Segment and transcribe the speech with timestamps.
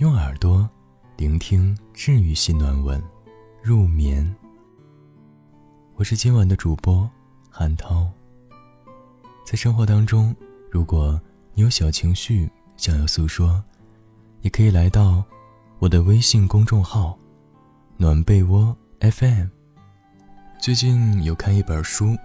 [0.00, 0.66] 用耳朵
[1.18, 2.98] 聆听治愈系暖文，
[3.62, 4.34] 入眠。
[5.94, 7.06] 我是今晚的主播
[7.50, 8.08] 韩涛。
[9.44, 10.34] 在生活当中，
[10.70, 11.20] 如果
[11.52, 13.62] 你有小情绪想要诉说，
[14.40, 15.22] 也可以来到
[15.78, 17.18] 我的微信公众号
[17.98, 19.48] “暖被窝 FM”。
[20.58, 22.16] 最近有看一本书，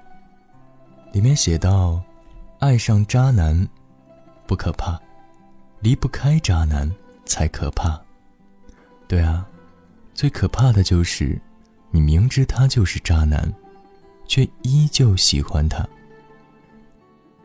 [1.11, 2.01] 里面写到：
[2.59, 3.67] 爱上渣男
[4.47, 4.97] 不可怕，
[5.81, 6.89] 离不开渣男。
[7.25, 7.99] 才可怕。
[9.07, 9.47] 对啊，
[10.13, 11.39] 最可怕的就是，
[11.91, 13.53] 你明知他就是渣男，
[14.27, 15.87] 却依旧喜欢他。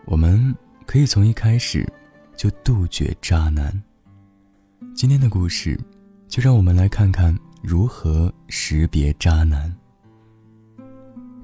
[0.06, 0.54] 我们
[0.86, 1.86] 可以从一开始
[2.36, 3.70] 就杜绝渣男。
[4.94, 5.78] 今天的故事，
[6.28, 9.70] 就让我们来看看如何识别渣男。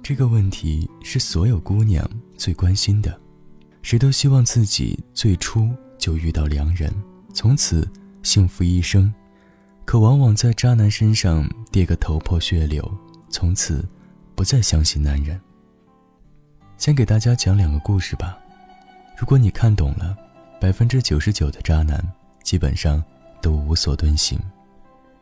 [0.02, 3.20] 这个问题是所有姑娘最关心的，
[3.82, 6.90] 谁都希望自己最初就遇到良人，
[7.34, 7.86] 从此。
[8.26, 9.14] 幸福一生，
[9.84, 12.84] 可往往在渣男身上跌个头破血流，
[13.30, 13.88] 从此
[14.34, 15.40] 不再相信男人。
[16.76, 18.36] 先给大家讲两个故事吧。
[19.16, 20.16] 如果你看懂了，
[20.60, 22.04] 百分之九十九的渣男
[22.42, 23.00] 基本上
[23.40, 24.36] 都无所遁形。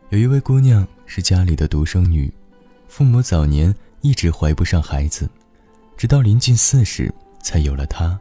[0.08, 2.32] 有一位姑娘是家里的独生女，
[2.88, 5.28] 父母早年一直怀不上孩子，
[5.94, 8.18] 直到临近四十才有了她，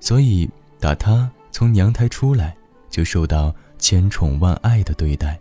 [0.00, 0.50] 所以
[0.80, 2.56] 打她从娘胎出来
[2.90, 3.54] 就受到。
[3.80, 5.40] 千宠万爱的对待，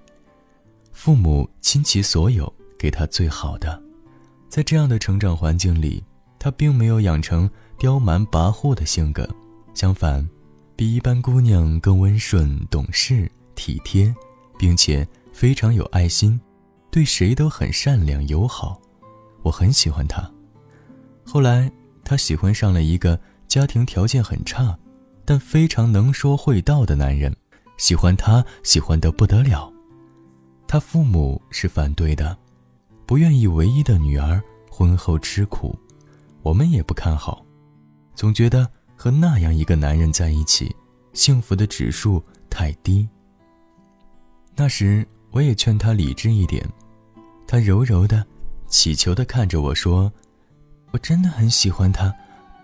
[0.91, 3.79] 父母倾其所有给他最好的，
[4.47, 6.03] 在这样的成长环境里，
[6.39, 9.29] 他并没有养成刁蛮跋扈的性格，
[9.73, 10.27] 相反，
[10.75, 14.13] 比一般姑娘更温顺、懂事、体贴，
[14.57, 16.39] 并且非常有爱心，
[16.89, 18.81] 对谁都很善良友好。
[19.43, 20.29] 我很喜欢他。
[21.25, 21.71] 后来，
[22.03, 24.77] 他喜欢上了一个家庭条件很差，
[25.23, 27.35] 但非常能说会道的男人。
[27.79, 29.71] 喜欢他，喜欢得不得了。
[30.67, 32.37] 他父母是反对的，
[33.05, 34.39] 不愿意唯一的女儿
[34.69, 35.73] 婚后吃苦。
[36.41, 37.43] 我们也不看好，
[38.13, 40.75] 总觉得和那样一个男人在一起，
[41.13, 43.07] 幸福的指数太低。
[44.55, 46.67] 那时我也劝他理智一点，
[47.47, 48.25] 他柔柔的、
[48.67, 50.11] 乞求的看着我说
[50.91, 52.13] ：“我真的很喜欢他，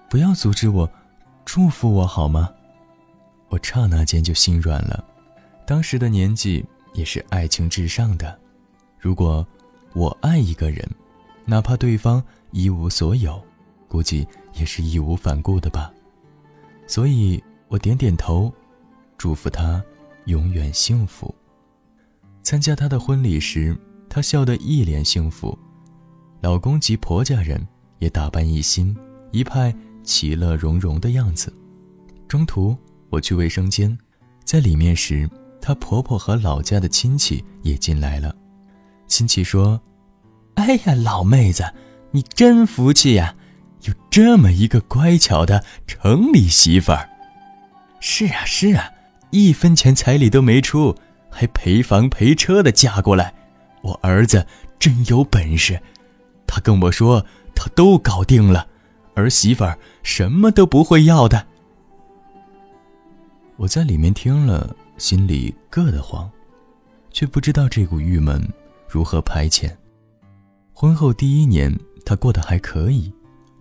[0.09, 0.89] 不要阻止我，
[1.45, 2.49] 祝福我好吗？”
[3.49, 5.05] 我刹那间就心软了，
[5.65, 8.39] 当时的年纪也是爱情至上的。
[8.99, 9.45] 如果
[9.93, 10.87] 我爱一个人，
[11.45, 13.41] 哪怕对方一无所有，
[13.87, 15.91] 估计也是义无反顾的吧。
[16.87, 18.53] 所以我点点头，
[19.17, 19.83] 祝福他
[20.25, 21.33] 永远幸福。
[22.43, 23.75] 参加他的婚礼时，
[24.07, 25.57] 他笑得一脸幸福，
[26.41, 27.67] 老公及婆家人
[27.99, 28.95] 也打扮一新，
[29.31, 31.51] 一派其乐融融的样子。
[32.27, 32.77] 中途。
[33.11, 33.97] 我去卫生间，
[34.43, 35.29] 在里面时，
[35.65, 38.35] 她婆婆和老家的亲戚也进来了。
[39.07, 39.81] 亲戚说
[40.53, 41.73] ：“哎呀，老妹子，
[42.11, 43.35] 你真福气呀，
[43.81, 47.09] 有这么一个乖巧的城里媳妇儿。
[47.99, 48.91] ”“是啊，是啊，
[49.31, 50.95] 一分钱彩礼都没出，
[51.31, 53.33] 还陪房陪车的嫁过来。
[53.81, 54.45] 我儿子
[54.77, 55.81] 真有本事，
[56.45, 58.67] 他跟我说他都搞定了，
[59.15, 61.47] 儿媳妇儿什么都不会要的。”
[63.57, 66.29] 我在里面听了，心里硌得慌，
[67.11, 68.41] 却不知道这股郁闷
[68.87, 69.69] 如何排遣。
[70.73, 71.73] 婚后第一年，
[72.05, 73.11] 她过得还可以，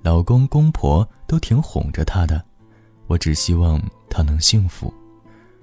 [0.02, 2.44] 老公公婆都挺哄着她的，
[3.06, 4.92] 我只希望她能幸福。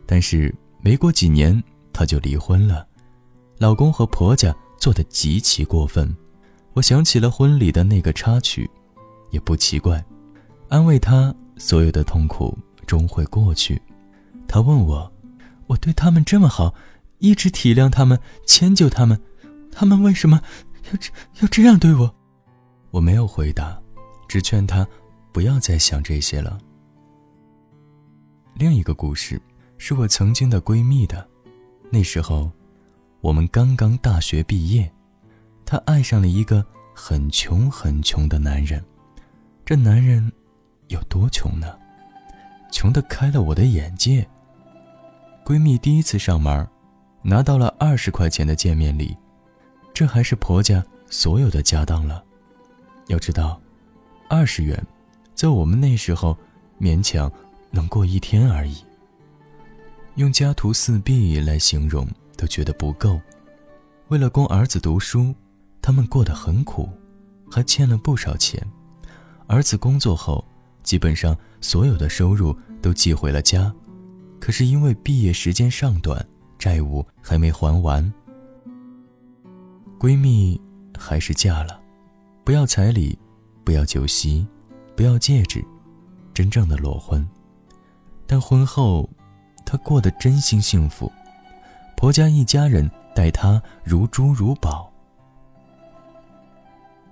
[0.06, 1.62] 但是没过几年，
[1.94, 2.86] 她就离婚了，
[3.58, 6.14] 老公和婆家做的极其过分。
[6.74, 8.70] 我想起了婚礼的那个插曲，
[9.30, 10.04] 也不奇怪，
[10.70, 13.82] 安慰她，所有的痛苦终会过去。
[14.48, 15.10] 他问我
[15.72, 16.76] ：“我对他们这么好，
[17.20, 19.22] 一直体谅他们、迁就他们，
[19.72, 20.42] 他们为什么
[20.92, 22.14] 要这要这样对我？”
[22.92, 23.82] 我没有回答，
[24.28, 24.86] 只劝他
[25.32, 26.60] 不要再想这些了。
[28.56, 29.42] 另一个故事
[29.78, 31.26] 是我曾经的闺蜜的，
[31.90, 32.52] 那时候
[33.22, 34.92] 我们刚刚大学毕业，
[35.66, 38.84] 她爱上了一个很穷很穷的男人。
[39.64, 40.30] 这男人
[40.90, 41.80] 有多穷呢？
[42.74, 44.28] 穷得开了我的眼界。
[45.52, 46.66] 闺蜜第一次上门，
[47.22, 49.18] 拿到了二十块钱的见面礼，
[49.94, 52.24] 这还是婆家所有的家当了。
[53.08, 53.60] 要知道，
[54.30, 54.82] 二十元，
[55.36, 56.38] 在我们那时候，
[56.80, 57.30] 勉强
[57.70, 58.78] 能过一天而已。
[60.16, 62.08] 用家徒四壁来形容
[62.38, 63.20] 都觉得不够。
[64.08, 65.36] 为了供儿子读书，
[65.82, 66.88] 他们过得很苦，
[67.52, 68.66] 还欠了不少钱。
[69.48, 70.46] 儿子工作后，
[70.82, 73.70] 基本上所有的收入都寄回了家。
[74.42, 76.26] 可是因为毕业时间尚短，
[76.58, 78.12] 债务还没还完。
[80.00, 80.60] 闺蜜
[80.98, 81.80] 还是嫁了，
[82.44, 83.18] 不要彩礼，
[83.64, 84.46] 不要酒席，
[84.96, 85.64] 不要戒指，
[86.34, 87.26] 真正的裸婚。
[88.26, 89.08] 但婚后，
[89.64, 91.12] 她过得真心幸福，
[91.96, 94.92] 婆家一家人待她如珠如宝。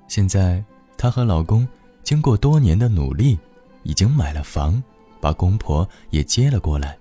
[0.07, 0.63] 现在，
[0.97, 1.67] 她和老公
[2.01, 3.37] 经过多年的努力，
[3.83, 4.81] 已经买了房，
[5.21, 6.97] 把公婆也接了过来。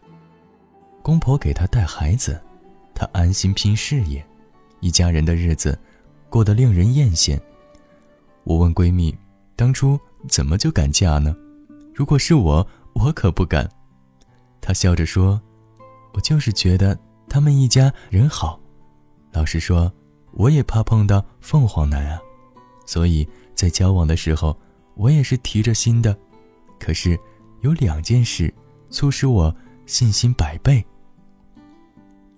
[1.09, 2.39] 公婆给她带孩子，
[2.95, 4.23] 她安心拼事业，
[4.81, 5.79] 一家人的日子
[6.29, 7.41] 过得令人艳羡。
[8.45, 9.17] 我问闺蜜，
[9.57, 11.35] 当初怎么就敢嫁呢？
[11.95, 13.67] 如果是我，我可不敢。
[14.61, 15.41] 她笑着说
[16.13, 18.61] ：“我就是觉得他们一家人好。
[19.33, 19.91] 老实说，
[20.33, 22.21] 我也怕碰到凤凰男啊，
[22.85, 24.55] 所以在交往的时候，
[24.95, 26.15] 我也是提着心的。
[26.79, 27.19] 可是
[27.63, 28.53] 有两件事
[28.91, 29.57] 促使我
[29.87, 30.85] 信心百倍。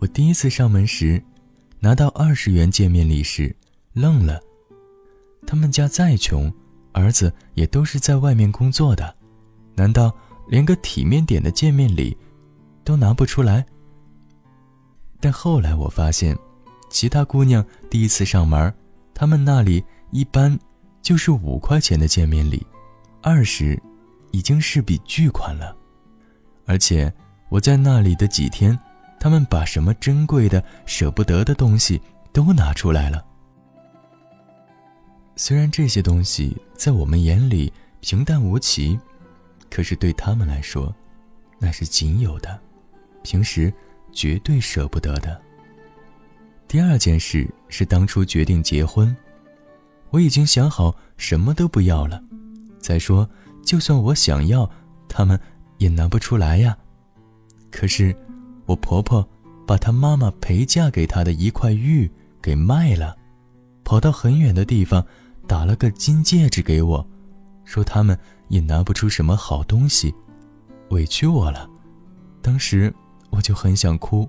[0.00, 1.22] 我第一次上门时，
[1.78, 3.54] 拿到二十元见面礼时，
[3.92, 4.40] 愣了。
[5.46, 6.52] 他们家再穷，
[6.92, 9.14] 儿子也都是在外面工作的，
[9.76, 10.12] 难道？”
[10.50, 12.16] 连个体面点的见面礼
[12.82, 13.64] 都拿不出来。
[15.20, 16.36] 但后来我发现，
[16.90, 18.74] 其他姑娘第一次上门，
[19.14, 20.58] 他们那里一般
[21.00, 22.66] 就是五块钱的见面礼，
[23.22, 23.80] 二十
[24.32, 25.76] 已经是笔巨款了。
[26.66, 27.12] 而且
[27.48, 28.76] 我在那里的几天，
[29.20, 32.00] 他们把什么珍贵的、舍不得的东西
[32.32, 33.24] 都拿出来了。
[35.36, 38.98] 虽然这些东西在我们眼里平淡无奇。
[39.70, 40.92] 可是对他们来说，
[41.56, 42.58] 那是仅有的，
[43.22, 43.72] 平时
[44.10, 45.40] 绝对舍不得的。
[46.66, 49.16] 第二件事是当初决定结婚，
[50.10, 52.20] 我已经想好什么都不要了。
[52.80, 53.30] 再说，
[53.64, 54.68] 就算我想要，
[55.08, 55.38] 他们
[55.78, 56.76] 也拿不出来呀。
[57.70, 58.12] 可是，
[58.70, 59.26] 我婆婆
[59.66, 63.16] 把她妈妈陪嫁给她的一块玉给卖了，
[63.84, 65.04] 跑到很远的地方
[65.46, 67.06] 打了个金戒指给我，
[67.64, 68.18] 说他们。
[68.50, 70.12] 也拿不出什么好东西，
[70.88, 71.70] 委屈我了。
[72.42, 72.92] 当时
[73.30, 74.28] 我就很想哭。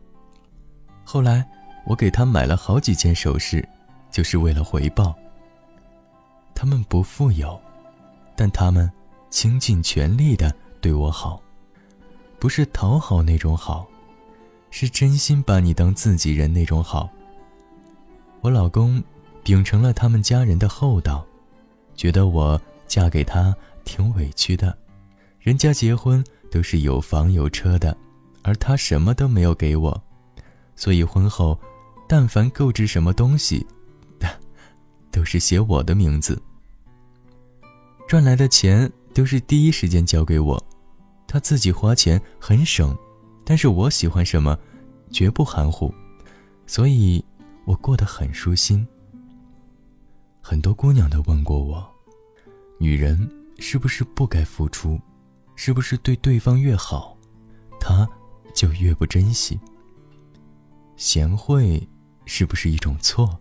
[1.04, 1.44] 后来
[1.88, 3.68] 我给他买了好几件首饰，
[4.12, 5.16] 就是为了回报。
[6.54, 7.60] 他们不富有，
[8.36, 8.88] 但他们
[9.32, 11.42] 倾尽全力的对我好，
[12.38, 13.88] 不是讨好那种好，
[14.72, 17.08] 是真心把你当自己人那种好。
[18.42, 19.02] 我老公
[19.44, 21.24] 秉承了他们家人的厚道，
[21.96, 23.56] 觉得我嫁给他。
[23.84, 24.78] 挺委屈的，
[25.40, 27.98] 人家结婚都是有房有车的，
[28.44, 30.02] 而他什么都没有给我，
[30.76, 31.60] 所以婚后，
[32.08, 33.66] 但凡购置什么东西，
[35.12, 36.40] 都是写我的名字。
[38.08, 40.64] 赚来的钱都是第一时间交给我，
[41.28, 42.96] 他自己花钱很省，
[43.52, 44.58] 但是我喜欢什么，
[45.10, 45.94] 绝不含糊，
[46.66, 47.22] 所以
[47.66, 48.88] 我过得很舒心。
[50.40, 51.86] 很多姑娘都问过我，
[52.80, 53.30] 女人。
[53.60, 54.98] 是不是不该付出？
[55.58, 57.18] 是不是对对方越好，
[57.78, 58.08] 他
[58.56, 59.60] 就越不珍惜？
[60.96, 61.86] 贤惠
[62.26, 63.38] 是不是一种错？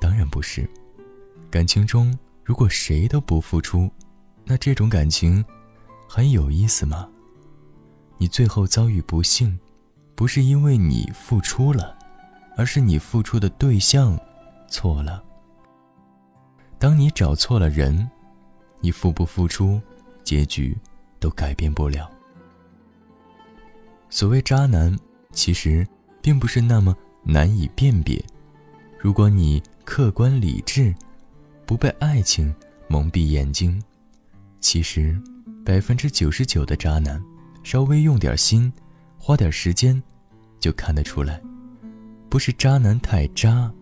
[0.00, 0.68] 当然不是。
[1.48, 3.88] 感情中，如果谁都不付出，
[4.44, 5.44] 那这种感情
[6.08, 7.08] 还有意思吗？
[8.20, 9.58] 你最后遭遇不幸，
[10.14, 11.96] 不是因为你付出了，
[12.54, 14.20] 而是你付出的对象
[14.68, 15.24] 错了。
[16.78, 18.08] 当你找错了人。
[18.82, 19.78] 你付不付出，
[20.24, 20.74] 结局
[21.18, 22.10] 都改变不了。
[24.08, 24.98] 所谓渣男，
[25.32, 25.86] 其实
[26.22, 28.24] 并不是那么难以辨别。
[28.98, 30.94] 如果你客观理智，
[31.66, 32.54] 不被爱情
[32.88, 33.78] 蒙蔽眼睛，
[34.60, 35.20] 其实
[35.62, 37.22] 百分之九十九的渣男，
[37.62, 38.72] 稍微用点心，
[39.18, 40.02] 花点时间，
[40.58, 41.40] 就看得出来。
[42.28, 43.72] 不是渣男太渣，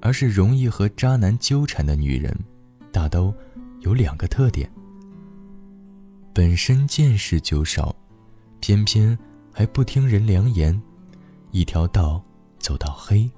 [0.00, 2.36] 而是容易和渣男纠缠的女人，
[2.92, 3.34] 大都。
[3.80, 4.68] 有两个特点：
[6.34, 7.94] 本身见识就少，
[8.58, 9.16] 偏偏
[9.52, 10.82] 还不听人良言，
[11.52, 12.20] 一条道
[12.58, 13.30] 走到黑。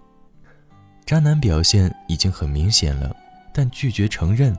[1.04, 3.14] 渣男表现已经很明显了，
[3.52, 4.56] 但拒绝承认，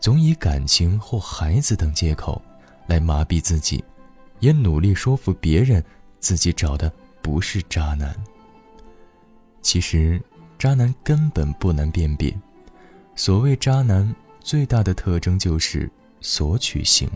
[0.00, 2.40] 总以感情或孩子等借口
[2.86, 3.84] 来麻痹自己，
[4.42, 5.82] 也努力说服别人
[6.20, 8.14] 自己找的不是渣男。
[9.62, 10.20] 其实，
[10.58, 12.36] 渣男根本不难辨别，
[13.16, 14.14] 所谓渣男。
[14.44, 15.88] 最大的特征就是
[16.20, 17.08] 索取型。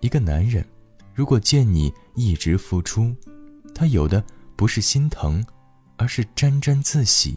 [0.00, 0.66] 一个男人，
[1.14, 3.14] 如果见你一直付出，
[3.74, 4.24] 他有的
[4.56, 5.44] 不是心疼，
[5.98, 7.36] 而是沾沾自喜，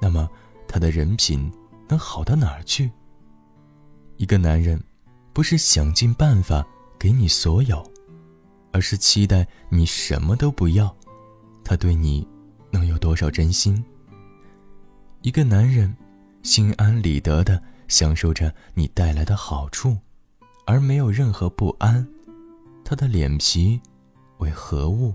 [0.00, 0.26] 那么
[0.66, 1.52] 他的人品
[1.88, 2.90] 能好到哪儿去？
[4.16, 4.82] 一个男人，
[5.34, 6.66] 不是想尽办法
[6.98, 7.86] 给你所有，
[8.76, 10.94] 而是期待你什么都不要，
[11.64, 12.28] 他对你
[12.70, 13.82] 能有多少真心？
[15.22, 15.96] 一个男人
[16.42, 19.96] 心安理得的享受着你带来的好处，
[20.66, 22.06] 而没有任何不安，
[22.84, 23.80] 他的脸皮
[24.40, 25.14] 为何物？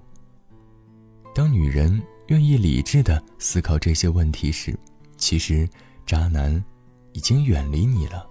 [1.36, 4.76] 当女人愿意理智的思考这些问题时，
[5.18, 5.70] 其实
[6.04, 6.52] 渣男
[7.14, 8.28] 已经远离你了，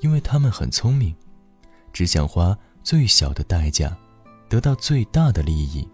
[0.00, 1.14] 因为他们很聪明，
[1.92, 3.94] 只想花最小的代价
[4.48, 5.88] 得到最大的利益。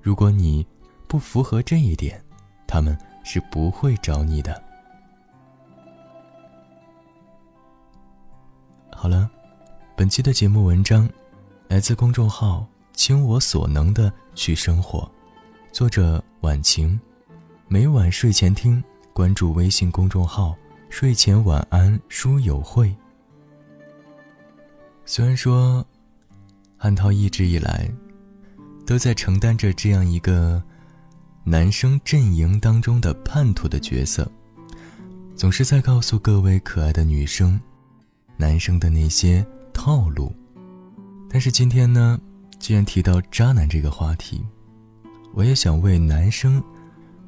[0.00, 0.66] 如果你
[1.06, 2.22] 不符合这一点，
[2.66, 4.62] 他们是不会找你的。
[8.94, 9.30] 好了，
[9.96, 11.08] 本期的节目文章
[11.68, 15.10] 来自公众号“倾我所能的去生活”，
[15.72, 16.98] 作者晚晴。
[17.66, 20.54] 每晚睡前听，关注微信公众号
[20.90, 22.94] “睡前晚安书友会”。
[25.06, 25.84] 虽然说，
[26.84, 27.90] 汉涛一直以来。
[28.84, 30.62] 都在承担着这样一个
[31.42, 34.30] 男生阵营当中的叛徒的角色，
[35.34, 37.58] 总是在告诉各位可爱的女生，
[38.36, 40.30] 男生的那些套路。
[41.30, 42.20] 但是今天呢，
[42.58, 44.44] 既然提到渣男这个话题，
[45.32, 46.62] 我也想为男生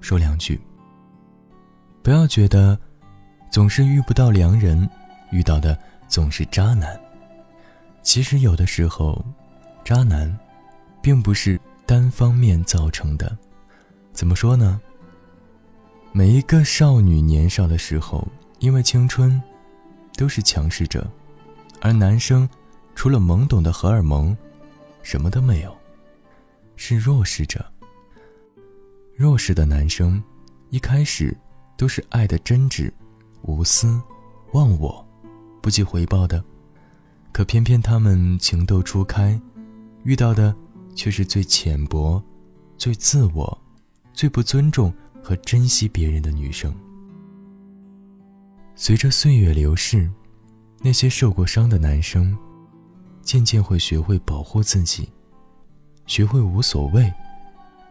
[0.03, 0.61] 说两句。
[2.03, 2.79] 不要觉得
[3.51, 4.87] 总是遇不到良人，
[5.33, 6.95] 遇到的总是渣男。
[8.03, 9.25] 其实有的时候，
[9.87, 10.37] 渣男。
[11.07, 13.39] 并不是单方面造成的，
[14.13, 14.81] 怎么说呢？
[16.11, 18.27] 每一个少女年少的时候，
[18.59, 19.41] 因为青春，
[20.17, 21.09] 都是强势者，
[21.81, 22.49] 而男生
[22.97, 24.37] 除了懵懂的荷尔蒙，
[25.01, 25.73] 什么都没有，
[26.75, 27.65] 是弱势者。
[29.15, 30.21] 弱势的男生，
[30.71, 31.33] 一开始
[31.77, 32.91] 都是爱的真挚、
[33.43, 34.03] 无私、
[34.55, 35.07] 忘我、
[35.63, 36.43] 不计回报的，
[37.31, 39.41] 可偏偏他们情窦初开，
[40.07, 40.57] 遇到的。
[40.97, 42.21] 却是最浅薄、
[42.79, 43.63] 最自我、
[44.15, 44.91] 最不尊重
[45.23, 46.75] 和珍惜别人的女生。
[48.75, 50.11] 随着岁月流逝，
[50.81, 52.35] 那些受过伤的男生，
[53.21, 55.07] 渐渐会学会保护自己，
[56.07, 57.13] 学会无所谓，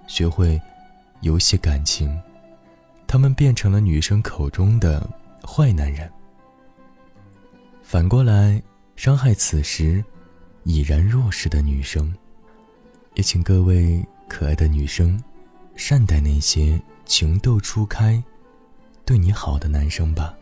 [0.07, 0.60] 学会
[1.22, 2.19] 游戏感情，
[3.05, 5.07] 他们变成了女生口中的
[5.45, 6.12] 坏男人。
[7.84, 8.60] 反过来，
[8.95, 10.03] 伤害此时
[10.65, 12.13] 已然弱势的女生。
[13.13, 15.17] 也请各位可爱的女生，
[15.77, 18.22] 善待那些情窦初开、
[19.05, 20.36] 对你好的男生吧，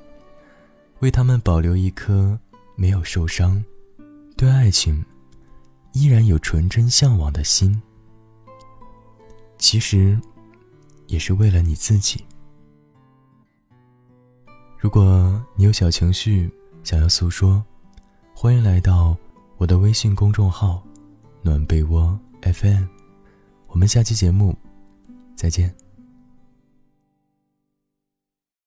[1.01, 2.39] 为他们保留一颗
[2.75, 3.63] 没有受伤、
[4.35, 5.05] 对爱情
[5.91, 7.79] 依然有纯真向往的心。
[9.59, 10.19] 其实，
[11.05, 12.25] 也是为了你自己。
[14.79, 16.51] 如果你有小情绪
[16.83, 17.63] 想要诉说，
[18.35, 19.15] 欢迎来到
[19.63, 20.83] 我的微信公众号
[21.41, 22.19] “暖被窝”。
[22.43, 22.83] FM，
[23.67, 24.53] 我们下期节目
[25.37, 25.73] 再见。